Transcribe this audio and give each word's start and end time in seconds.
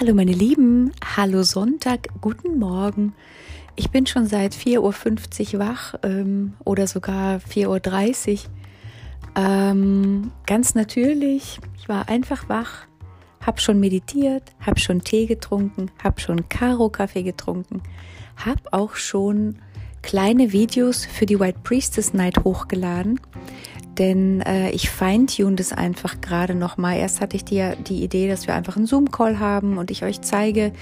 Hallo 0.00 0.14
meine 0.14 0.32
Lieben, 0.32 0.92
hallo 1.04 1.42
Sonntag, 1.42 2.08
guten 2.22 2.58
Morgen. 2.58 3.12
Ich 3.76 3.90
bin 3.90 4.06
schon 4.06 4.26
seit 4.26 4.54
4.50 4.54 5.52
Uhr 5.52 5.60
wach 5.60 5.94
ähm, 6.02 6.54
oder 6.64 6.86
sogar 6.86 7.40
4.30 7.40 8.30
Uhr. 8.32 8.50
Ähm, 9.36 10.32
ganz 10.46 10.74
natürlich, 10.74 11.60
ich 11.76 11.86
war 11.90 12.08
einfach 12.08 12.48
wach, 12.48 12.86
habe 13.44 13.60
schon 13.60 13.78
meditiert, 13.78 14.54
habe 14.60 14.80
schon 14.80 15.02
Tee 15.02 15.26
getrunken, 15.26 15.90
habe 16.02 16.18
schon 16.18 16.48
Karo-Kaffee 16.48 17.22
getrunken, 17.22 17.82
habe 18.36 18.72
auch 18.72 18.94
schon 18.94 19.56
kleine 20.00 20.52
Videos 20.52 21.04
für 21.04 21.26
die 21.26 21.38
White 21.38 21.58
Priestess 21.62 22.14
Night 22.14 22.42
hochgeladen 22.42 23.20
denn 24.00 24.40
äh, 24.40 24.70
ich 24.70 24.88
feintune 24.88 25.56
das 25.56 25.74
einfach 25.74 26.22
gerade 26.22 26.54
nochmal. 26.54 26.96
Erst 26.96 27.20
hatte 27.20 27.36
ich 27.36 27.44
die, 27.44 27.62
die 27.86 28.02
Idee, 28.02 28.28
dass 28.28 28.46
wir 28.46 28.54
einfach 28.54 28.76
einen 28.76 28.86
Zoom-Call 28.86 29.38
haben 29.38 29.76
und 29.76 29.90
ich 29.90 30.04
euch 30.04 30.22
zeige, 30.22 30.72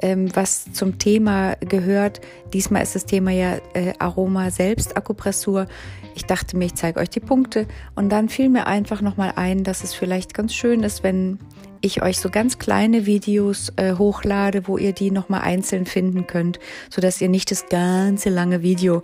ähm, 0.00 0.30
was 0.34 0.72
zum 0.72 0.96
Thema 0.98 1.56
gehört. 1.56 2.20
Diesmal 2.52 2.84
ist 2.84 2.94
das 2.94 3.04
Thema 3.04 3.32
ja 3.32 3.56
äh, 3.74 3.94
Aroma 3.98 4.52
selbst, 4.52 4.96
Akupressur. 4.96 5.66
Ich 6.14 6.24
dachte 6.24 6.56
mir, 6.56 6.66
ich 6.66 6.76
zeige 6.76 7.00
euch 7.00 7.10
die 7.10 7.18
Punkte 7.18 7.66
und 7.96 8.10
dann 8.10 8.28
fiel 8.28 8.48
mir 8.48 8.68
einfach 8.68 9.00
nochmal 9.00 9.32
ein, 9.34 9.64
dass 9.64 9.82
es 9.82 9.92
vielleicht 9.92 10.32
ganz 10.32 10.54
schön 10.54 10.84
ist, 10.84 11.02
wenn 11.02 11.40
ich 11.80 12.02
euch 12.02 12.18
so 12.18 12.30
ganz 12.30 12.58
kleine 12.58 13.06
Videos 13.06 13.72
äh, 13.76 13.94
hochlade, 13.94 14.66
wo 14.66 14.78
ihr 14.78 14.92
die 14.92 15.10
nochmal 15.10 15.42
einzeln 15.42 15.86
finden 15.86 16.26
könnt, 16.26 16.58
so 16.90 17.00
dass 17.00 17.20
ihr 17.20 17.28
nicht 17.28 17.50
das 17.50 17.68
ganze 17.68 18.30
lange 18.30 18.62
Video 18.62 19.02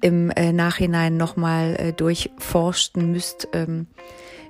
im 0.00 0.30
äh, 0.30 0.52
Nachhinein 0.52 1.16
nochmal 1.16 1.76
äh, 1.78 1.92
durchforsten 1.92 3.10
müsst. 3.12 3.48
Ähm, 3.52 3.86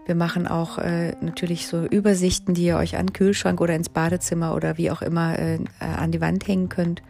wir 0.06 0.14
machen 0.14 0.46
auch 0.46 0.78
äh, 0.78 1.16
natürlich 1.20 1.66
so 1.66 1.84
Übersichten, 1.84 2.54
die 2.54 2.64
ihr 2.64 2.76
euch 2.76 2.96
an 2.96 3.12
Kühlschrank 3.12 3.60
oder 3.60 3.74
ins 3.74 3.88
Badezimmer 3.88 4.54
oder 4.54 4.78
wie 4.78 4.90
auch 4.90 5.02
immer 5.02 5.38
äh, 5.38 5.56
äh 5.56 5.58
an 5.80 6.12
die 6.12 6.20
Wand 6.20 6.46
hängen 6.46 6.68
könnt. 6.68 7.02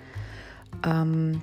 Ähm, 0.84 1.42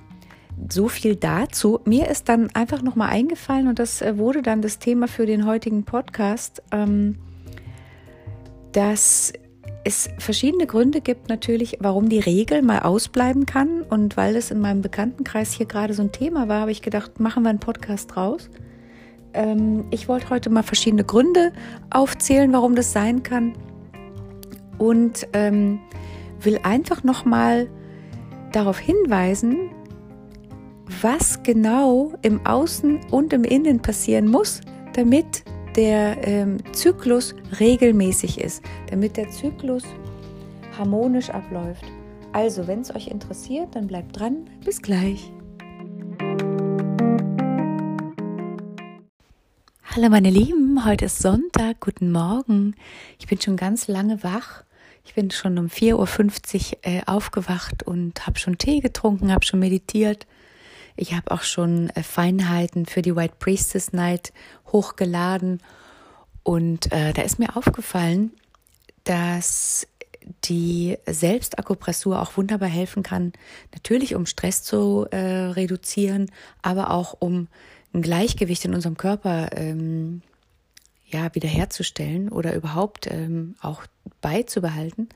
so 0.69 0.87
viel 0.87 1.15
dazu. 1.15 1.79
Mir 1.85 2.07
ist 2.09 2.29
dann 2.29 2.49
einfach 2.53 2.81
nochmal 2.81 3.09
eingefallen 3.09 3.67
und 3.67 3.79
das 3.79 4.01
äh, 4.01 4.17
wurde 4.17 4.41
dann 4.41 4.61
das 4.61 4.79
Thema 4.79 5.07
für 5.07 5.25
den 5.25 5.45
heutigen 5.45 5.83
Podcast. 5.83 6.63
Ähm, 6.71 7.17
dass 8.73 9.33
es 9.85 10.09
verschiedene 10.17 10.65
Gründe 10.65 11.01
gibt 11.01 11.29
natürlich, 11.29 11.77
warum 11.79 12.09
die 12.09 12.19
Regel 12.19 12.61
mal 12.61 12.79
ausbleiben 12.79 13.45
kann. 13.45 13.81
Und 13.81 14.17
weil 14.17 14.35
es 14.35 14.51
in 14.51 14.59
meinem 14.59 14.81
Bekanntenkreis 14.81 15.53
hier 15.53 15.65
gerade 15.65 15.93
so 15.93 16.01
ein 16.01 16.11
Thema 16.11 16.47
war, 16.47 16.61
habe 16.61 16.71
ich 16.71 16.81
gedacht, 16.81 17.19
machen 17.19 17.43
wir 17.43 17.49
einen 17.49 17.59
Podcast 17.59 18.15
draus. 18.15 18.49
Ähm, 19.33 19.85
ich 19.91 20.07
wollte 20.07 20.29
heute 20.29 20.49
mal 20.49 20.63
verschiedene 20.63 21.03
Gründe 21.03 21.51
aufzählen, 21.89 22.51
warum 22.53 22.75
das 22.75 22.93
sein 22.93 23.23
kann. 23.23 23.53
Und 24.77 25.27
ähm, 25.33 25.79
will 26.41 26.59
einfach 26.63 27.03
nochmal 27.03 27.69
darauf 28.51 28.79
hinweisen, 28.79 29.69
was 31.01 31.43
genau 31.43 32.13
im 32.21 32.45
Außen 32.45 32.99
und 33.11 33.33
im 33.33 33.43
Innen 33.43 33.81
passieren 33.81 34.27
muss, 34.27 34.61
damit 34.93 35.43
der 35.75 36.27
ähm, 36.27 36.57
Zyklus 36.73 37.33
regelmäßig 37.59 38.39
ist, 38.39 38.63
damit 38.89 39.17
der 39.17 39.29
Zyklus 39.29 39.83
harmonisch 40.77 41.29
abläuft. 41.29 41.85
Also, 42.31 42.67
wenn 42.67 42.81
es 42.81 42.95
euch 42.95 43.07
interessiert, 43.07 43.75
dann 43.75 43.87
bleibt 43.87 44.19
dran. 44.19 44.49
Bis 44.63 44.81
gleich. 44.81 45.31
Hallo 49.83 50.09
meine 50.09 50.31
Lieben, 50.31 50.85
heute 50.85 51.05
ist 51.05 51.19
Sonntag, 51.19 51.79
guten 51.79 52.11
Morgen. 52.11 52.75
Ich 53.19 53.27
bin 53.27 53.39
schon 53.39 53.57
ganz 53.57 53.87
lange 53.87 54.23
wach. 54.23 54.63
Ich 55.05 55.13
bin 55.13 55.29
schon 55.29 55.59
um 55.59 55.67
4.50 55.67 55.93
Uhr 55.93 56.77
äh, 56.81 57.01
aufgewacht 57.05 57.83
und 57.83 58.25
habe 58.25 58.39
schon 58.39 58.57
Tee 58.57 58.79
getrunken, 58.79 59.31
habe 59.31 59.45
schon 59.45 59.59
meditiert. 59.59 60.25
Ich 60.95 61.13
habe 61.13 61.31
auch 61.31 61.41
schon 61.41 61.89
äh, 61.91 62.03
Feinheiten 62.03 62.85
für 62.85 63.01
die 63.01 63.15
White 63.15 63.35
Priestess 63.39 63.93
Night 63.93 64.33
hochgeladen. 64.71 65.61
Und 66.43 66.91
äh, 66.91 67.13
da 67.13 67.21
ist 67.21 67.39
mir 67.39 67.55
aufgefallen, 67.55 68.31
dass 69.03 69.87
die 70.45 70.97
Selbstakupressur 71.05 72.21
auch 72.21 72.37
wunderbar 72.37 72.69
helfen 72.69 73.03
kann, 73.03 73.33
natürlich 73.73 74.15
um 74.15 74.25
Stress 74.25 74.63
zu 74.63 75.05
äh, 75.11 75.17
reduzieren, 75.17 76.31
aber 76.61 76.91
auch 76.91 77.15
um 77.19 77.47
ein 77.93 78.01
Gleichgewicht 78.01 78.65
in 78.65 78.73
unserem 78.73 78.97
Körper 78.97 79.49
ähm, 79.55 80.21
ja, 81.07 81.33
wiederherzustellen 81.35 82.29
oder 82.29 82.55
überhaupt 82.55 83.07
ähm, 83.11 83.55
auch 83.61 83.83
beizubehalten. 84.21 85.09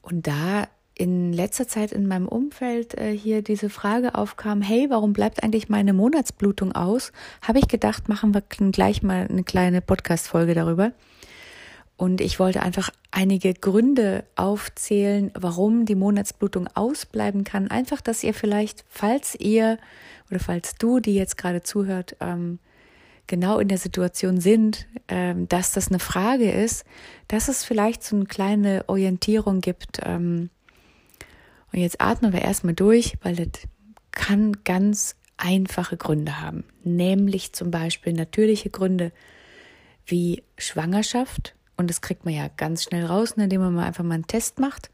Und 0.00 0.26
da 0.26 0.68
in 0.94 1.32
letzter 1.32 1.66
Zeit 1.66 1.92
in 1.92 2.06
meinem 2.06 2.28
Umfeld 2.28 2.94
äh, 2.98 3.16
hier 3.16 3.42
diese 3.42 3.70
Frage 3.70 4.14
aufkam, 4.14 4.62
hey, 4.62 4.86
warum 4.90 5.12
bleibt 5.12 5.42
eigentlich 5.42 5.68
meine 5.68 5.92
Monatsblutung 5.92 6.72
aus? 6.72 7.12
Habe 7.40 7.58
ich 7.58 7.68
gedacht, 7.68 8.08
machen 8.08 8.34
wir 8.34 8.42
gleich 8.42 9.02
mal 9.02 9.26
eine 9.28 9.44
kleine 9.44 9.80
Podcast-Folge 9.80 10.54
darüber. 10.54 10.92
Und 11.96 12.20
ich 12.20 12.38
wollte 12.38 12.62
einfach 12.62 12.90
einige 13.10 13.54
Gründe 13.54 14.24
aufzählen, 14.34 15.30
warum 15.34 15.84
die 15.86 15.94
Monatsblutung 15.94 16.68
ausbleiben 16.74 17.44
kann. 17.44 17.68
Einfach, 17.68 18.00
dass 18.00 18.24
ihr 18.24 18.34
vielleicht, 18.34 18.84
falls 18.88 19.34
ihr 19.36 19.78
oder 20.30 20.40
falls 20.40 20.74
du, 20.74 20.98
die 20.98 21.14
jetzt 21.14 21.38
gerade 21.38 21.62
zuhört, 21.62 22.16
ähm, 22.20 22.58
genau 23.26 23.58
in 23.58 23.68
der 23.68 23.78
Situation 23.78 24.40
sind, 24.40 24.86
ähm, 25.08 25.48
dass 25.48 25.72
das 25.72 25.88
eine 25.88 25.98
Frage 25.98 26.50
ist, 26.50 26.84
dass 27.28 27.48
es 27.48 27.64
vielleicht 27.64 28.02
so 28.02 28.16
eine 28.16 28.24
kleine 28.24 28.84
Orientierung 28.88 29.60
gibt, 29.60 30.00
ähm, 30.04 30.50
und 31.72 31.78
jetzt 31.78 32.00
atmen 32.00 32.32
wir 32.32 32.42
erstmal 32.42 32.74
durch, 32.74 33.14
weil 33.22 33.36
das 33.36 33.48
kann 34.10 34.64
ganz 34.64 35.16
einfache 35.36 35.96
Gründe 35.96 36.40
haben. 36.40 36.64
Nämlich 36.84 37.52
zum 37.52 37.70
Beispiel 37.70 38.12
natürliche 38.12 38.70
Gründe 38.70 39.12
wie 40.06 40.42
Schwangerschaft. 40.58 41.54
Und 41.76 41.88
das 41.88 42.00
kriegt 42.00 42.24
man 42.24 42.34
ja 42.34 42.48
ganz 42.56 42.84
schnell 42.84 43.06
raus, 43.06 43.36
ne, 43.36 43.44
indem 43.44 43.62
man 43.62 43.74
mal 43.74 43.86
einfach 43.86 44.04
mal 44.04 44.14
einen 44.14 44.26
Test 44.26 44.60
macht. 44.60 44.90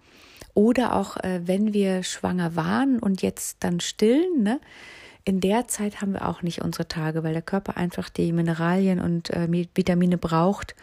Oder 0.54 0.96
auch, 0.96 1.16
äh, 1.18 1.42
wenn 1.44 1.72
wir 1.72 2.02
schwanger 2.02 2.56
waren 2.56 2.98
und 2.98 3.22
jetzt 3.22 3.58
dann 3.60 3.80
stillen, 3.80 4.42
ne, 4.42 4.60
in 5.24 5.40
der 5.40 5.68
Zeit 5.68 6.00
haben 6.00 6.14
wir 6.14 6.26
auch 6.26 6.42
nicht 6.42 6.62
unsere 6.62 6.88
Tage, 6.88 7.22
weil 7.22 7.34
der 7.34 7.42
Körper 7.42 7.76
einfach 7.76 8.08
die 8.08 8.32
Mineralien 8.32 9.00
und 9.00 9.30
äh, 9.30 9.46
Vitamine 9.74 10.16
braucht, 10.16 10.74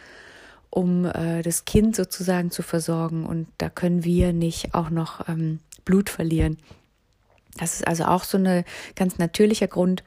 um 0.70 1.06
äh, 1.06 1.42
das 1.42 1.64
Kind 1.64 1.96
sozusagen 1.96 2.52
zu 2.52 2.62
versorgen. 2.62 3.26
Und 3.26 3.48
da 3.58 3.68
können 3.68 4.04
wir 4.04 4.32
nicht 4.32 4.72
auch 4.74 4.90
noch 4.90 5.28
ähm, 5.28 5.58
Blut 5.86 6.10
verlieren. 6.10 6.58
Das 7.56 7.72
ist 7.74 7.86
also 7.86 8.04
auch 8.04 8.24
so 8.24 8.36
ein 8.36 8.64
ganz 8.94 9.16
natürlicher 9.16 9.68
Grund. 9.68 10.04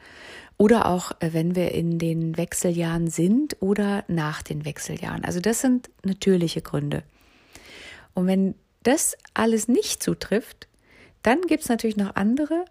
Oder 0.57 0.88
auch, 0.88 1.13
äh, 1.19 1.34
wenn 1.34 1.56
wir 1.56 1.72
in 1.72 1.97
den 1.97 2.38
Wechseljahren 2.38 3.07
sind 3.07 3.57
oder 3.62 4.03
nach 4.07 4.44
den 4.44 4.66
Wechseljahren. 4.66 5.25
Also 5.25 5.40
das 5.40 5.62
sind 5.62 5.90
natürliche 6.03 6.62
Gründe. 6.62 7.01
Und 8.13 8.28
wenn 8.28 8.56
das 8.84 9.16
alles 9.34 9.67
nicht 9.67 10.03
zutrifft, 10.03 10.67
dann 11.23 11.41
gibt 11.41 11.63
es 11.63 11.69
natürlich 11.69 11.97
noch 11.97 12.16
andere. 12.16 12.66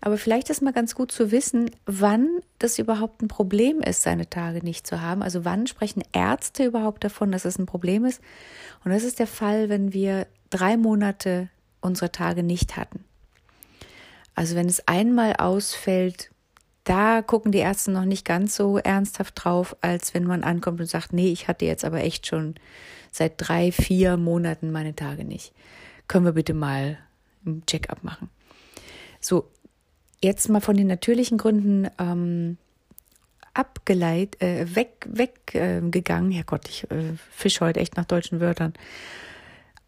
Aber 0.00 0.18
vielleicht 0.18 0.50
ist 0.50 0.62
mal 0.62 0.72
ganz 0.72 0.94
gut 0.94 1.10
zu 1.10 1.30
wissen, 1.30 1.70
wann 1.86 2.28
das 2.58 2.78
überhaupt 2.78 3.22
ein 3.22 3.28
Problem 3.28 3.80
ist, 3.80 4.02
seine 4.02 4.28
Tage 4.28 4.64
nicht 4.64 4.86
zu 4.86 5.00
haben. 5.00 5.22
Also 5.22 5.44
wann 5.44 5.66
sprechen 5.66 6.02
Ärzte 6.12 6.64
überhaupt 6.64 7.04
davon, 7.04 7.32
dass 7.32 7.44
es 7.44 7.58
ein 7.58 7.66
Problem 7.66 8.04
ist. 8.04 8.20
Und 8.84 8.92
das 8.92 9.04
ist 9.04 9.18
der 9.18 9.26
Fall, 9.26 9.68
wenn 9.68 9.92
wir 9.92 10.26
drei 10.50 10.76
Monate 10.76 11.50
unsere 11.80 12.12
Tage 12.12 12.42
nicht 12.42 12.76
hatten. 12.76 13.04
Also 14.34 14.54
wenn 14.54 14.68
es 14.68 14.86
einmal 14.86 15.34
ausfällt, 15.36 16.30
da 16.84 17.22
gucken 17.22 17.52
die 17.52 17.58
Ärzte 17.58 17.90
noch 17.90 18.04
nicht 18.04 18.24
ganz 18.24 18.56
so 18.56 18.78
ernsthaft 18.78 19.44
drauf, 19.44 19.76
als 19.80 20.14
wenn 20.14 20.24
man 20.24 20.42
ankommt 20.42 20.80
und 20.80 20.86
sagt, 20.86 21.12
nee, 21.12 21.30
ich 21.30 21.48
hatte 21.48 21.66
jetzt 21.66 21.84
aber 21.84 22.02
echt 22.02 22.26
schon 22.26 22.54
seit 23.12 23.34
drei, 23.36 23.72
vier 23.72 24.16
Monaten 24.16 24.70
meine 24.70 24.94
Tage 24.94 25.24
nicht. 25.24 25.52
Können 26.06 26.24
wir 26.24 26.32
bitte 26.32 26.54
mal 26.54 26.98
ein 27.44 27.64
Check-up 27.66 28.04
machen. 28.04 28.30
So, 29.20 29.50
jetzt 30.22 30.48
mal 30.48 30.60
von 30.60 30.76
den 30.76 30.86
natürlichen 30.86 31.36
Gründen 31.36 31.88
ähm, 31.98 32.58
abgeleitet, 33.54 34.40
äh, 34.40 34.74
weg, 34.74 35.06
weggegangen. 35.10 36.30
Äh, 36.30 36.36
Herrgott, 36.36 36.68
ich 36.68 36.90
äh, 36.90 37.16
fisch 37.30 37.60
heute 37.60 37.80
echt 37.80 37.96
nach 37.96 38.04
deutschen 38.04 38.40
Wörtern. 38.40 38.72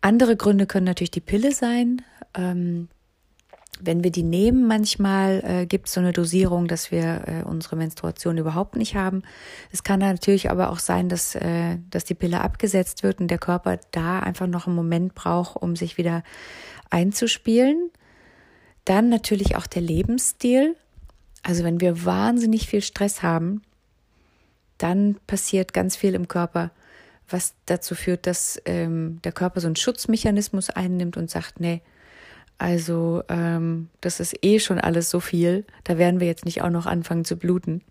Andere 0.01 0.37
Gründe 0.37 0.67
können 0.67 0.87
natürlich 0.87 1.11
die 1.11 1.21
Pille 1.21 1.53
sein. 1.53 2.03
Ähm, 2.35 2.89
wenn 3.83 4.05
wir 4.05 4.11
die 4.11 4.23
nehmen, 4.23 4.67
manchmal 4.67 5.43
äh, 5.45 5.67
gibt 5.67 5.89
es 5.89 5.95
so 5.95 6.01
eine 6.01 6.13
Dosierung, 6.13 6.69
dass 6.69 6.91
wir 6.91 7.23
äh, 7.27 7.43
unsere 7.45 7.77
Menstruation 7.77 8.39
überhaupt 8.39 8.77
nicht 8.77 8.95
haben. 8.95 9.23
Es 9.73 9.83
kann 9.83 10.01
natürlich 10.01 10.51
aber 10.51 10.71
auch 10.71 10.79
sein, 10.79 11.09
dass, 11.09 11.35
äh, 11.35 11.79
dass 11.89 12.05
die 12.05 12.15
Pille 12.15 12.41
abgesetzt 12.41 13.03
wird 13.03 13.21
und 13.21 13.29
der 13.29 13.39
Körper 13.39 13.79
da 13.91 14.21
einfach 14.21 14.47
noch 14.47 14.67
einen 14.67 14.77
Moment 14.77 15.15
braucht, 15.15 15.57
um 15.57 15.77
sich 15.77 15.97
wieder 15.97 16.23
einzuspielen. 16.91 17.91
Dann 18.85 19.09
natürlich 19.09 19.57
auch 19.57 19.67
der 19.67 19.83
Lebensstil. 19.83 20.77
Also 21.43 21.65
wenn 21.65 21.81
wir 21.81 22.05
wahnsinnig 22.05 22.69
viel 22.69 22.83
Stress 22.83 23.23
haben, 23.23 23.63
dann 24.79 25.17
passiert 25.27 25.73
ganz 25.73 25.97
viel 25.97 26.15
im 26.15 26.29
Körper, 26.29 26.71
was 27.31 27.55
dazu 27.67 27.95
führt, 27.95 28.27
dass 28.27 28.61
ähm, 28.65 29.21
der 29.25 29.33
Körper 29.33 29.61
so 29.61 29.67
einen 29.67 29.77
Schutzmechanismus 29.77 30.71
einnimmt 30.71 31.17
und 31.17 31.31
sagt, 31.31 31.61
nee, 31.61 31.83
also 32.59 33.23
ähm, 33.29 33.89
das 34.01 34.21
ist 34.21 34.37
eh 34.43 34.59
schon 34.59 34.79
alles 34.79 35.09
so 35.09 35.21
viel, 35.21 35.65
da 35.85 35.97
werden 35.97 36.21
wir 36.21 36.27
jetzt 36.27 36.45
nicht 36.45 36.63
auch 36.63 36.71
noch 36.71 36.87
anfangen 36.87 37.25
zu 37.25 37.37
bluten. 37.37 37.83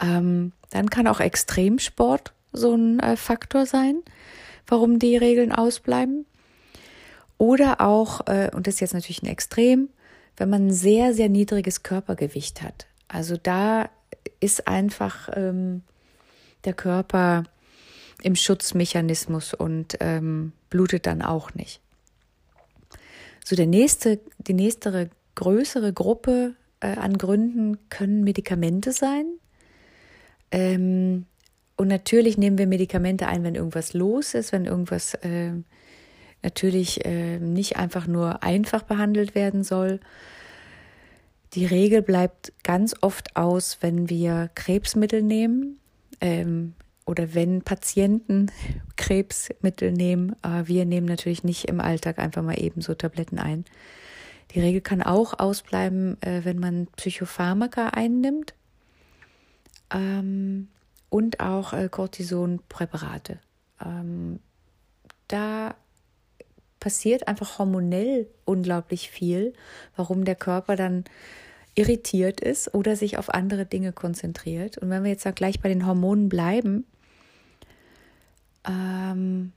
Ähm, 0.00 0.52
dann 0.70 0.90
kann 0.90 1.06
auch 1.06 1.20
Extremsport 1.20 2.32
so 2.52 2.74
ein 2.74 3.00
äh, 3.00 3.16
Faktor 3.16 3.66
sein, 3.66 4.02
warum 4.66 4.98
die 4.98 5.16
Regeln 5.16 5.52
ausbleiben. 5.52 6.26
Oder 7.38 7.80
auch, 7.80 8.26
äh, 8.26 8.50
und 8.54 8.66
das 8.66 8.74
ist 8.74 8.80
jetzt 8.80 8.94
natürlich 8.94 9.22
ein 9.22 9.28
Extrem, 9.28 9.88
wenn 10.36 10.50
man 10.50 10.66
ein 10.66 10.72
sehr, 10.72 11.14
sehr 11.14 11.28
niedriges 11.28 11.82
Körpergewicht 11.82 12.62
hat. 12.62 12.86
Also 13.08 13.36
da 13.36 13.88
ist 14.40 14.68
einfach 14.68 15.30
ähm, 15.34 15.82
der 16.64 16.74
Körper 16.74 17.44
im 18.22 18.36
Schutzmechanismus 18.36 19.54
und 19.54 19.96
ähm, 20.00 20.52
blutet 20.68 21.06
dann 21.06 21.22
auch 21.22 21.54
nicht. 21.54 21.80
So 23.44 23.56
der 23.56 23.66
nächste, 23.66 24.20
die 24.38 24.54
nächste 24.54 25.10
größere 25.34 25.92
Gruppe 25.92 26.54
äh, 26.80 26.96
an 26.96 27.18
Gründen 27.18 27.78
können 27.88 28.22
Medikamente 28.24 28.92
sein. 28.92 29.26
Ähm, 30.50 31.26
und 31.76 31.88
natürlich 31.88 32.36
nehmen 32.36 32.58
wir 32.58 32.66
Medikamente 32.66 33.26
ein, 33.26 33.42
wenn 33.42 33.54
irgendwas 33.54 33.94
los 33.94 34.34
ist, 34.34 34.52
wenn 34.52 34.66
irgendwas 34.66 35.14
äh, 35.14 35.52
natürlich 36.42 37.04
äh, 37.04 37.38
nicht 37.38 37.76
einfach 37.76 38.06
nur 38.06 38.42
einfach 38.42 38.82
behandelt 38.82 39.34
werden 39.34 39.64
soll. 39.64 40.00
Die 41.54 41.66
Regel 41.66 42.02
bleibt 42.02 42.52
ganz 42.62 42.94
oft 43.00 43.36
aus, 43.36 43.78
wenn 43.80 44.08
wir 44.08 44.50
Krebsmittel 44.54 45.22
nehmen 45.22 45.80
ähm, 46.20 46.74
oder 47.10 47.34
wenn 47.34 47.62
Patienten 47.62 48.52
Krebsmittel 48.96 49.90
nehmen. 49.90 50.36
Äh, 50.42 50.62
wir 50.66 50.84
nehmen 50.84 51.06
natürlich 51.06 51.42
nicht 51.42 51.64
im 51.64 51.80
Alltag 51.80 52.20
einfach 52.20 52.42
mal 52.42 52.58
eben 52.58 52.80
so 52.80 52.94
Tabletten 52.94 53.40
ein. 53.40 53.64
Die 54.54 54.60
Regel 54.60 54.80
kann 54.80 55.02
auch 55.02 55.38
ausbleiben, 55.38 56.22
äh, 56.22 56.44
wenn 56.44 56.58
man 56.60 56.86
Psychopharmaka 56.96 57.88
einnimmt 57.88 58.54
ähm, 59.92 60.68
und 61.08 61.40
auch 61.40 61.72
äh, 61.72 61.88
Cortisonpräparate. 61.88 63.40
Ähm, 63.84 64.38
da 65.26 65.74
passiert 66.78 67.26
einfach 67.26 67.58
hormonell 67.58 68.28
unglaublich 68.44 69.10
viel, 69.10 69.52
warum 69.96 70.24
der 70.24 70.36
Körper 70.36 70.76
dann 70.76 71.04
irritiert 71.74 72.40
ist 72.40 72.74
oder 72.74 72.94
sich 72.96 73.18
auf 73.18 73.30
andere 73.32 73.66
Dinge 73.66 73.92
konzentriert. 73.92 74.78
Und 74.78 74.90
wenn 74.90 75.04
wir 75.04 75.10
jetzt 75.10 75.26
gleich 75.34 75.60
bei 75.60 75.68
den 75.68 75.86
Hormonen 75.86 76.28
bleiben, 76.28 76.84
ähm, 78.66 79.52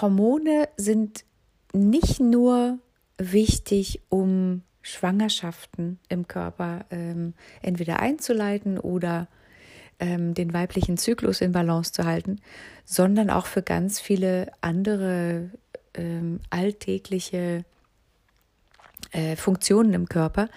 Hormone 0.00 0.68
sind 0.76 1.24
nicht 1.72 2.20
nur 2.20 2.78
wichtig, 3.18 4.00
um 4.08 4.62
Schwangerschaften 4.82 5.98
im 6.08 6.26
Körper 6.26 6.84
ähm, 6.90 7.34
entweder 7.62 8.00
einzuleiten 8.00 8.78
oder 8.78 9.28
ähm, 10.00 10.34
den 10.34 10.52
weiblichen 10.52 10.96
Zyklus 10.96 11.40
in 11.40 11.52
Balance 11.52 11.92
zu 11.92 12.04
halten, 12.04 12.40
sondern 12.84 13.30
auch 13.30 13.46
für 13.46 13.62
ganz 13.62 14.00
viele 14.00 14.50
andere 14.60 15.50
ähm, 15.94 16.40
alltägliche 16.50 17.64
äh, 19.12 19.36
Funktionen 19.36 19.94
im 19.94 20.08
Körper. 20.08 20.48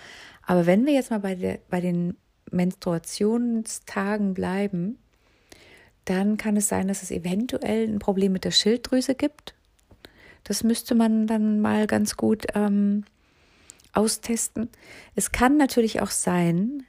Aber 0.48 0.66
wenn 0.66 0.86
wir 0.86 0.94
jetzt 0.94 1.12
mal 1.12 1.20
bei, 1.20 1.36
der, 1.36 1.60
bei 1.70 1.82
den 1.82 2.18
Menstruationstagen 2.52 4.34
bleiben, 4.34 4.98
dann 6.06 6.38
kann 6.38 6.58
es 6.58 6.68
sein, 6.68 6.88
dass 6.88 7.04
es 7.04 7.12
eventuell 7.12 7.88
ein 7.88 8.00
Problem 8.00 8.32
mit 8.32 8.44
der 8.46 8.52
Schilddrüse 8.52 9.16
gibt. 9.16 9.56
Das 10.44 10.64
müsste 10.64 10.96
man 10.96 11.28
dann 11.28 11.60
mal 11.60 11.88
ganz 11.88 12.16
gut 12.16 12.46
ähm, 12.54 13.04
austesten. 13.94 14.70
Es 15.16 15.32
kann 15.32 15.58
natürlich 15.58 16.02
auch 16.02 16.12
sein, 16.12 16.84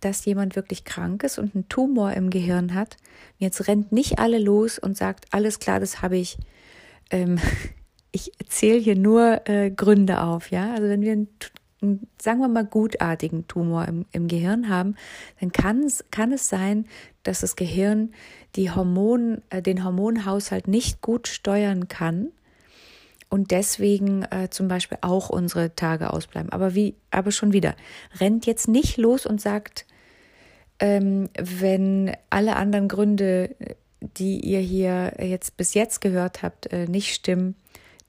dass 0.00 0.24
jemand 0.24 0.56
wirklich 0.56 0.84
krank 0.84 1.24
ist 1.24 1.38
und 1.38 1.54
einen 1.54 1.68
Tumor 1.68 2.12
im 2.12 2.30
Gehirn 2.30 2.74
hat. 2.74 2.96
Jetzt 3.38 3.66
rennt 3.66 3.92
nicht 3.92 4.18
alle 4.18 4.38
los 4.38 4.78
und 4.78 4.96
sagt, 4.96 5.26
alles 5.32 5.58
klar, 5.58 5.80
das 5.80 6.02
habe 6.02 6.16
ich. 6.18 6.38
Ähm, 7.10 7.38
ich 8.12 8.32
zähle 8.48 8.78
hier 8.78 8.96
nur 8.96 9.48
äh, 9.48 9.70
Gründe 9.70 10.22
auf, 10.22 10.50
ja. 10.50 10.72
Also 10.72 10.88
wenn 10.88 11.02
wir 11.02 11.12
einen, 11.12 11.28
sagen 11.80 12.40
wir 12.40 12.48
mal, 12.48 12.64
gutartigen 12.64 13.46
Tumor 13.46 13.86
im, 13.86 14.04
im 14.12 14.28
Gehirn 14.28 14.68
haben, 14.68 14.96
dann 15.40 15.52
kann 15.52 15.84
es, 15.84 16.04
kann 16.10 16.32
es 16.32 16.48
sein, 16.48 16.86
dass 17.22 17.40
das 17.40 17.56
Gehirn 17.56 18.12
die 18.56 18.70
Hormon, 18.70 19.42
äh, 19.50 19.62
den 19.62 19.84
Hormonhaushalt 19.84 20.66
nicht 20.66 21.00
gut 21.02 21.28
steuern 21.28 21.88
kann 21.88 22.28
und 23.28 23.50
deswegen 23.50 24.22
äh, 24.24 24.48
zum 24.50 24.68
Beispiel 24.68 24.98
auch 25.02 25.28
unsere 25.28 25.74
Tage 25.74 26.12
ausbleiben. 26.12 26.50
Aber 26.50 26.74
wie, 26.74 26.94
aber 27.10 27.30
schon 27.30 27.52
wieder, 27.52 27.74
rennt 28.18 28.46
jetzt 28.46 28.68
nicht 28.68 28.96
los 28.96 29.26
und 29.26 29.40
sagt, 29.40 29.86
ähm, 30.80 31.28
wenn 31.38 32.16
alle 32.30 32.56
anderen 32.56 32.88
Gründe, 32.88 33.54
die 34.00 34.40
ihr 34.40 34.60
hier 34.60 35.14
jetzt 35.20 35.56
bis 35.56 35.74
jetzt 35.74 36.00
gehört 36.00 36.42
habt, 36.42 36.72
äh, 36.72 36.86
nicht 36.86 37.14
stimmen, 37.14 37.56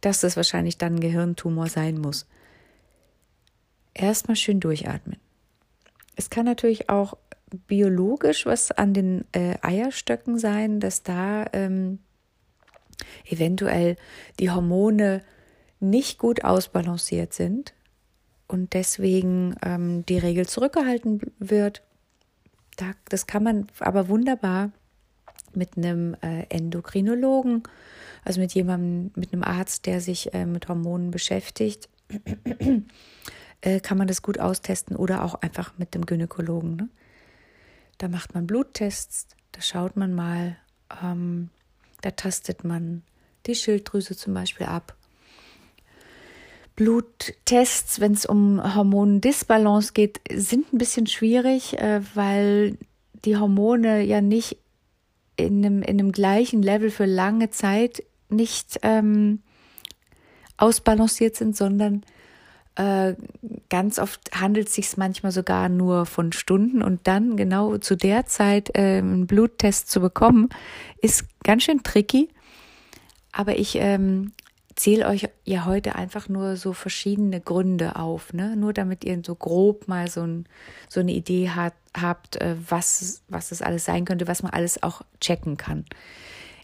dass 0.01 0.23
es 0.23 0.37
wahrscheinlich 0.37 0.77
dann 0.77 0.95
ein 0.95 0.99
Gehirntumor 1.01 1.67
sein 1.67 1.99
muss. 1.99 2.25
Erstmal 3.99 4.37
schön 4.37 4.61
durchatmen. 4.61 5.17
Es 6.15 6.29
kann 6.29 6.45
natürlich 6.45 6.89
auch 6.89 7.17
biologisch 7.67 8.45
was 8.45 8.71
an 8.71 8.93
den 8.93 9.25
äh, 9.33 9.57
Eierstöcken 9.61 10.39
sein, 10.39 10.79
dass 10.79 11.03
da 11.03 11.47
ähm, 11.51 11.99
eventuell 13.25 13.97
die 14.39 14.51
Hormone 14.51 15.21
nicht 15.81 16.17
gut 16.17 16.45
ausbalanciert 16.45 17.33
sind 17.33 17.73
und 18.47 18.73
deswegen 18.73 19.55
ähm, 19.63 20.05
die 20.05 20.17
Regel 20.17 20.47
zurückgehalten 20.47 21.19
wird. 21.39 21.83
Da, 22.77 22.93
das 23.09 23.27
kann 23.27 23.43
man 23.43 23.67
aber 23.79 24.07
wunderbar 24.07 24.71
mit 25.53 25.75
einem 25.75 26.15
äh, 26.21 26.45
Endokrinologen, 26.47 27.63
also 28.23 28.39
mit 28.39 28.53
jemandem, 28.53 29.11
mit 29.15 29.33
einem 29.33 29.43
Arzt, 29.43 29.87
der 29.87 29.99
sich 29.99 30.33
äh, 30.33 30.45
mit 30.45 30.69
Hormonen 30.69 31.11
beschäftigt, 31.11 31.89
äh, 33.61 33.79
kann 33.79 33.97
man 33.97 34.07
das 34.07 34.21
gut 34.21 34.39
austesten 34.39 34.95
oder 34.95 35.23
auch 35.23 35.35
einfach 35.35 35.73
mit 35.77 35.93
dem 35.93 36.05
Gynäkologen. 36.05 36.75
Ne? 36.75 36.89
Da 37.97 38.07
macht 38.07 38.33
man 38.33 38.47
Bluttests, 38.47 39.27
da 39.51 39.61
schaut 39.61 39.95
man 39.95 40.13
mal, 40.13 40.57
ähm, 41.03 41.49
da 42.01 42.11
tastet 42.11 42.63
man 42.63 43.03
die 43.45 43.55
Schilddrüse 43.55 44.15
zum 44.15 44.33
Beispiel 44.33 44.67
ab. 44.67 44.95
Bluttests, 46.75 47.99
wenn 47.99 48.13
es 48.13 48.25
um 48.25 48.75
Hormondisbalance 48.75 49.91
geht, 49.91 50.21
sind 50.31 50.71
ein 50.71 50.77
bisschen 50.77 51.07
schwierig, 51.07 51.77
äh, 51.77 52.01
weil 52.15 52.77
die 53.25 53.35
Hormone 53.35 54.01
ja 54.03 54.21
nicht 54.21 54.57
in 55.35 55.65
einem, 55.65 55.81
in 55.81 55.99
einem 55.99 56.13
gleichen 56.13 56.61
Level 56.61 56.89
für 56.89 57.05
lange 57.05 57.49
Zeit 57.49 58.03
nicht 58.29 58.79
ähm, 58.83 59.41
ausbalanciert 60.55 61.35
sind, 61.35 61.55
sondern 61.55 62.05
äh, 62.79 63.15
ganz 63.69 63.99
oft 63.99 64.21
handelt 64.39 64.69
es 64.69 64.75
sich 64.75 64.95
manchmal 64.95 65.33
sogar 65.33 65.67
nur 65.67 66.05
von 66.05 66.31
Stunden 66.31 66.81
und 66.81 67.07
dann 67.07 67.35
genau 67.35 67.77
zu 67.77 67.97
der 67.97 68.25
Zeit 68.25 68.69
äh, 68.77 68.99
einen 68.99 69.27
Bluttest 69.27 69.91
zu 69.91 69.99
bekommen, 69.99 70.47
ist 71.01 71.25
ganz 71.43 71.63
schön 71.63 71.83
tricky. 71.83 72.29
Aber 73.33 73.59
ich 73.59 73.75
ähm, 73.75 74.31
zähle 74.75 75.07
euch 75.07 75.27
ja 75.43 75.65
heute 75.65 75.95
einfach 75.95 76.29
nur 76.29 76.55
so 76.55 76.71
verschiedene 76.71 77.41
Gründe 77.41 77.97
auf, 77.97 78.31
ne? 78.31 78.55
Nur 78.55 78.71
damit 78.71 79.03
ihr 79.03 79.21
so 79.25 79.35
grob 79.35 79.89
mal 79.89 80.09
so, 80.09 80.21
ein, 80.21 80.45
so 80.87 81.01
eine 81.01 81.11
Idee 81.11 81.49
hat, 81.49 81.73
habt, 81.99 82.37
äh, 82.37 82.55
was, 82.69 83.23
was 83.27 83.49
das 83.49 83.61
alles 83.61 83.83
sein 83.83 84.05
könnte, 84.05 84.27
was 84.27 84.41
man 84.41 84.53
alles 84.53 84.81
auch 84.81 85.01
checken 85.19 85.57
kann. 85.57 85.83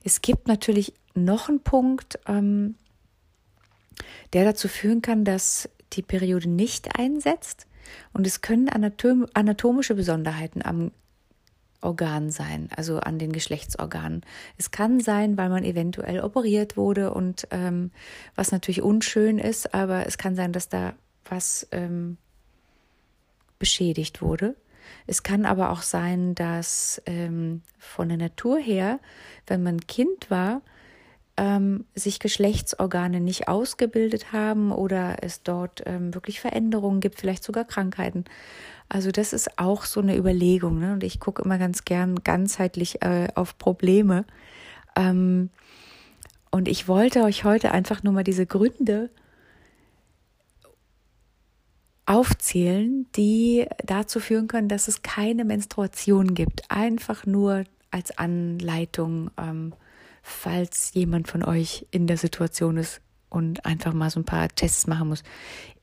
Es 0.06 0.22
gibt 0.22 0.48
natürlich 0.48 0.94
noch 1.14 1.50
einen 1.50 1.60
Punkt, 1.60 2.20
ähm, 2.26 2.76
der 4.32 4.46
dazu 4.46 4.70
führen 4.70 5.02
kann, 5.02 5.26
dass 5.26 5.70
die 5.96 6.02
Periode 6.02 6.50
nicht 6.50 6.98
einsetzt. 7.00 7.68
Und 8.14 8.26
es 8.26 8.42
können 8.42 8.70
anatom 8.70 9.28
anatomische 9.34 9.96
Besonderheiten 9.96 10.62
am 10.64 10.92
Organ 11.82 12.32
sein, 12.32 12.70
also 12.76 13.00
an 13.00 13.20
den 13.20 13.32
Geschlechtsorganen. 13.32 14.22
Es 14.58 14.72
kann 14.72 15.00
sein, 15.00 15.38
weil 15.38 15.50
man 15.50 15.64
eventuell 15.64 16.20
operiert 16.20 16.78
wurde 16.78 17.14
und 17.14 17.48
ähm, 17.52 17.92
was 18.36 18.52
natürlich 18.52 18.82
unschön 18.82 19.38
ist, 19.38 19.74
aber 19.74 20.08
es 20.08 20.18
kann 20.18 20.36
sein, 20.36 20.52
dass 20.52 20.68
da 20.68 20.94
was 21.26 21.68
ähm, 21.72 22.18
beschädigt 23.60 24.22
wurde. 24.22 24.56
Es 25.08 25.24
kann 25.24 25.46
aber 25.46 25.72
auch 25.72 25.82
sein, 25.82 26.36
dass 26.36 27.02
ähm, 27.06 27.62
von 27.78 28.10
der 28.10 28.18
Natur 28.18 28.60
her, 28.60 29.00
wenn 29.48 29.64
man 29.64 29.80
Kind 29.82 30.30
war, 30.30 30.62
ähm, 31.38 31.86
sich 31.96 32.20
Geschlechtsorgane 32.20 33.20
nicht 33.20 33.48
ausgebildet 33.48 34.32
haben 34.32 34.72
oder 34.72 35.18
es 35.22 35.44
dort 35.44 35.84
ähm, 35.86 36.14
wirklich 36.14 36.40
Veränderungen 36.40 37.02
gibt, 37.02 37.20
vielleicht 37.20 37.44
sogar 37.44 37.66
Krankheiten. 37.66 38.26
Also 38.88 39.12
das 39.12 39.34
ist 39.34 39.58
auch 39.60 39.84
so 39.84 40.00
eine 40.00 40.16
Überlegung. 40.16 40.80
Ne? 40.80 40.94
Und 40.94 41.04
ich 41.04 41.20
gucke 41.20 41.42
immer 41.44 41.58
ganz 41.58 41.86
gern 41.86 42.24
ganzheitlich 42.24 43.02
äh, 43.02 43.28
auf 43.36 43.58
Probleme. 43.58 44.26
Ähm, 44.96 45.50
und 46.52 46.68
ich 46.68 46.88
wollte 46.88 47.24
euch 47.24 47.44
heute 47.44 47.72
einfach 47.72 48.04
nur 48.04 48.14
mal 48.14 48.24
diese 48.24 48.46
Gründe 48.46 49.10
aufzählen, 52.06 53.08
die 53.16 53.66
dazu 53.84 54.20
führen 54.20 54.48
können, 54.48 54.70
dass 54.70 54.88
es 54.88 55.02
keine 55.02 55.44
Menstruation 55.44 56.34
gibt. 56.34 56.70
Einfach 56.70 57.26
nur 57.26 57.64
als 57.92 58.18
Anleitung, 58.18 59.32
ähm, 59.38 59.74
falls 60.28 60.92
jemand 60.96 61.28
von 61.28 61.44
euch 61.44 61.86
in 61.92 62.08
der 62.08 62.18
Situation 62.18 62.78
ist 62.78 63.00
und 63.30 63.64
einfach 63.64 63.94
mal 63.94 64.10
so 64.10 64.20
ein 64.20 64.26
paar 64.26 64.50
Tests 64.50 64.88
machen 64.88 65.10
muss. 65.10 65.22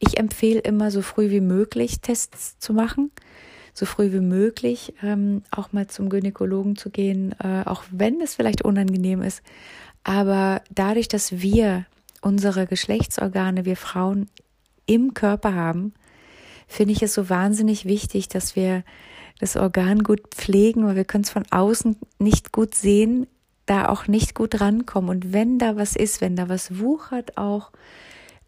Ich 0.01 0.19
empfehle 0.19 0.59
immer 0.59 0.91
so 0.91 1.01
früh 1.01 1.31
wie 1.31 1.41
möglich 1.41 2.01
Tests 2.01 2.59
zu 2.59 2.75
machen, 2.75 3.13
so 3.73 3.87
früh 3.87 4.13
wie 4.13 4.21
möglich 4.21 4.95
ähm, 5.01 5.43
auch 5.53 5.73
mal 5.73 5.87
zum 5.87 6.09
Gynäkologen 6.09 6.75
zu 6.75 6.91
gehen, 6.91 7.37
äh, 7.39 7.63
auch 7.67 7.85
wenn 7.93 8.21
es 8.21 8.35
vielleicht 8.35 8.63
unangenehm 8.63 9.23
ist. 9.23 9.43
Aber 10.03 10.61
dadurch, 10.75 11.07
dass 11.07 11.41
wir 11.41 11.87
unsere 12.21 12.67
Geschlechtsorgane, 12.67 13.65
wir 13.65 13.77
Frauen 13.77 14.29
im 14.87 15.15
Körper 15.15 15.55
haben, 15.55 15.95
finde 16.67 16.95
ich 16.95 17.03
es 17.05 17.15
so 17.15 17.31
wahnsinnig 17.31 17.85
wichtig, 17.85 18.29
dass 18.29 18.57
wir 18.57 18.83
das 19.39 19.57
Organ 19.57 20.03
gut 20.03 20.35
pflegen, 20.35 20.85
weil 20.85 20.97
wir 20.97 21.05
können 21.05 21.23
es 21.23 21.31
von 21.31 21.45
außen 21.49 21.97
nicht 22.19 22.51
gut 22.51 22.75
sehen, 22.75 23.29
da 23.67 23.89
auch 23.89 24.09
nicht 24.09 24.35
gut 24.35 24.61
rankommen. 24.61 25.11
Und 25.11 25.33
wenn 25.33 25.59
da 25.59 25.77
was 25.77 25.97
ist, 25.97 26.21
wenn 26.21 26.37
da 26.37 26.49
was 26.49 26.79
wuchert 26.79 27.37
auch, 27.37 27.71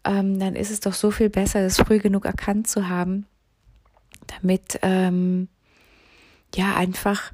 ähm, 0.03 0.39
dann 0.39 0.55
ist 0.55 0.71
es 0.71 0.79
doch 0.79 0.93
so 0.93 1.11
viel 1.11 1.29
besser, 1.29 1.61
das 1.61 1.77
früh 1.77 1.99
genug 1.99 2.25
erkannt 2.25 2.67
zu 2.67 2.87
haben, 2.89 3.25
damit 4.27 4.79
ähm, 4.81 5.47
ja 6.53 6.75
einfach 6.75 7.31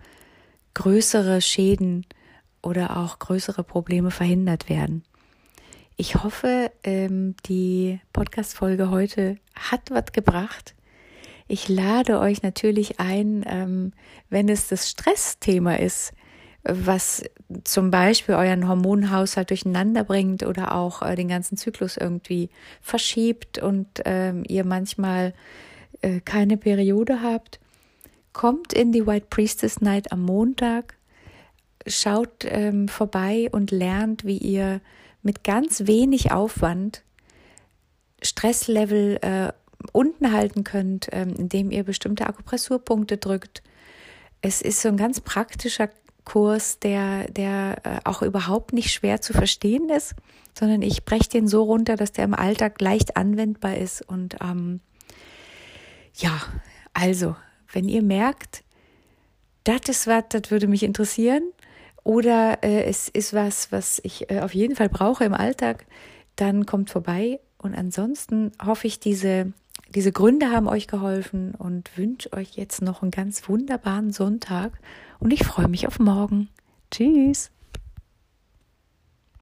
größere 0.73 1.41
Schäden 1.41 2.05
oder 2.61 2.97
auch 2.97 3.19
größere 3.19 3.63
Probleme 3.63 4.11
verhindert 4.11 4.69
werden. 4.69 5.03
Ich 5.97 6.15
hoffe, 6.15 6.71
ähm, 6.83 7.35
die 7.45 7.99
Podcast-Folge 8.13 8.89
heute 8.89 9.37
hat 9.53 9.91
was 9.91 10.13
gebracht. 10.13 10.73
Ich 11.47 11.67
lade 11.67 12.19
euch 12.19 12.43
natürlich 12.43 12.99
ein, 12.99 13.43
ähm, 13.45 13.91
wenn 14.29 14.47
es 14.47 14.67
das 14.67 14.89
Stressthema 14.89 15.75
ist, 15.75 16.13
was 16.63 17.23
zum 17.63 17.89
Beispiel 17.89 18.35
euren 18.35 18.67
Hormonhaushalt 18.67 19.49
durcheinander 19.49 20.03
bringt 20.03 20.43
oder 20.43 20.75
auch 20.75 21.01
äh, 21.01 21.15
den 21.15 21.27
ganzen 21.27 21.57
Zyklus 21.57 21.97
irgendwie 21.97 22.49
verschiebt 22.81 23.57
und 23.59 23.87
ähm, 24.05 24.43
ihr 24.47 24.63
manchmal 24.63 25.33
äh, 26.01 26.19
keine 26.19 26.57
Periode 26.57 27.21
habt, 27.21 27.59
kommt 28.33 28.73
in 28.73 28.91
die 28.91 29.07
White 29.07 29.27
Priestess 29.29 29.81
Night 29.81 30.11
am 30.11 30.21
Montag, 30.21 30.95
schaut 31.87 32.45
ähm, 32.45 32.87
vorbei 32.87 33.49
und 33.51 33.71
lernt, 33.71 34.23
wie 34.23 34.37
ihr 34.37 34.81
mit 35.23 35.43
ganz 35.43 35.87
wenig 35.87 36.31
Aufwand 36.31 37.03
Stresslevel 38.21 39.17
äh, 39.21 39.51
unten 39.93 40.31
halten 40.31 40.63
könnt, 40.63 41.09
ähm, 41.11 41.33
indem 41.37 41.71
ihr 41.71 41.83
bestimmte 41.83 42.27
Akupressurpunkte 42.27 43.17
drückt. 43.17 43.63
Es 44.41 44.61
ist 44.61 44.81
so 44.81 44.89
ein 44.89 44.97
ganz 44.97 45.21
praktischer 45.21 45.89
Kurs, 46.31 46.79
der, 46.79 47.29
der 47.29 47.81
äh, 47.83 47.99
auch 48.05 48.21
überhaupt 48.21 48.71
nicht 48.71 48.93
schwer 48.93 49.19
zu 49.19 49.33
verstehen 49.33 49.89
ist, 49.89 50.15
sondern 50.57 50.81
ich 50.81 51.03
breche 51.03 51.29
den 51.29 51.45
so 51.45 51.63
runter, 51.63 51.97
dass 51.97 52.13
der 52.13 52.23
im 52.23 52.33
Alltag 52.33 52.79
leicht 52.79 53.17
anwendbar 53.17 53.75
ist. 53.75 54.01
Und 54.01 54.37
ähm, 54.41 54.79
ja, 56.15 56.41
also, 56.93 57.35
wenn 57.73 57.89
ihr 57.89 58.01
merkt, 58.01 58.63
das 59.65 59.81
ist 59.89 60.07
was, 60.07 60.23
das 60.29 60.51
würde 60.51 60.67
mich 60.67 60.83
interessieren, 60.83 61.43
oder 62.05 62.63
äh, 62.63 62.85
es 62.85 63.09
ist 63.09 63.33
was, 63.33 63.73
was 63.73 63.99
ich 64.05 64.31
äh, 64.31 64.39
auf 64.39 64.53
jeden 64.53 64.77
Fall 64.77 64.87
brauche 64.87 65.25
im 65.25 65.33
Alltag, 65.33 65.85
dann 66.37 66.65
kommt 66.65 66.89
vorbei. 66.91 67.41
Und 67.57 67.75
ansonsten 67.75 68.53
hoffe 68.65 68.87
ich, 68.87 69.01
diese, 69.01 69.51
diese 69.89 70.13
Gründe 70.13 70.49
haben 70.49 70.69
euch 70.69 70.87
geholfen 70.87 71.55
und 71.55 71.97
wünsche 71.97 72.31
euch 72.31 72.53
jetzt 72.53 72.81
noch 72.81 73.01
einen 73.01 73.11
ganz 73.11 73.49
wunderbaren 73.49 74.13
Sonntag. 74.13 74.79
Und 75.21 75.31
ich 75.31 75.45
freue 75.45 75.67
mich 75.67 75.87
auf 75.87 75.99
morgen. 75.99 76.49
Tschüss. 76.89 77.51